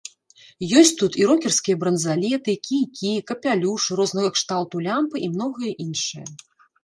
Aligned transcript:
Ёсць 0.79 0.91
тут 1.01 1.15
і 1.21 1.27
рокерскія 1.31 1.75
бранзалеты, 1.81 2.51
кійкі, 2.67 3.11
капелюшы, 3.31 3.91
рознага 4.01 4.29
кшталту 4.37 4.77
лямпы 4.87 5.17
і 5.27 5.29
многае 5.35 5.71
іншае. 5.85 6.27